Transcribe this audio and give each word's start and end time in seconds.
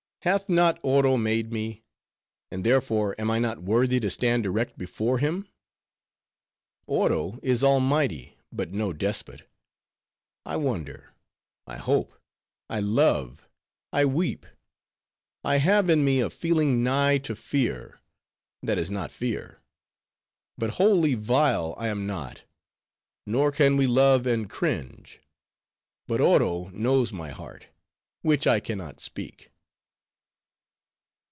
Hath 0.23 0.47
not 0.49 0.77
Oro 0.83 1.17
made 1.17 1.51
me? 1.51 1.81
And 2.51 2.63
therefore 2.63 3.15
am 3.17 3.31
I 3.31 3.39
not 3.39 3.63
worthy 3.63 3.99
to 4.01 4.11
stand 4.11 4.45
erect 4.45 4.77
before 4.77 5.17
him? 5.17 5.47
Oro 6.85 7.39
is 7.41 7.63
almighty, 7.63 8.37
but 8.51 8.71
no 8.71 8.93
despot. 8.93 9.49
I 10.45 10.57
wonder; 10.57 11.15
I 11.65 11.77
hope; 11.77 12.13
I 12.69 12.81
love; 12.81 13.47
I 13.91 14.05
weep; 14.05 14.45
I 15.43 15.57
have 15.57 15.89
in 15.89 16.05
me 16.05 16.19
a 16.19 16.29
feeling 16.29 16.83
nigh 16.83 17.17
to 17.17 17.35
fear, 17.35 17.99
that 18.61 18.77
is 18.77 18.91
not 18.91 19.09
fear; 19.11 19.59
but 20.55 20.75
wholly 20.77 21.15
vile 21.15 21.73
I 21.79 21.87
am 21.87 22.05
not; 22.05 22.43
nor 23.25 23.51
can 23.51 23.75
we 23.75 23.87
love 23.87 24.27
and 24.27 24.47
cringe. 24.47 25.19
But 26.05 26.21
Oro 26.21 26.67
knows 26.69 27.11
my 27.11 27.31
heart, 27.31 27.69
which 28.21 28.45
I 28.45 28.59
can 28.59 28.77
not 28.77 28.99
speak." 28.99 29.47